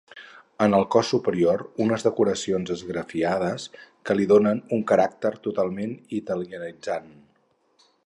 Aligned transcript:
En 0.65 0.75
el 0.77 0.85
cos 0.95 1.11
superior 1.15 1.61
unes 1.85 2.05
decoracions 2.07 2.73
esgrafiades 2.77 3.67
que 4.09 4.19
li 4.19 4.27
donen 4.35 4.65
un 4.79 4.85
caràcter 4.93 5.33
totalment 5.49 5.97
italianitzant. 6.23 7.17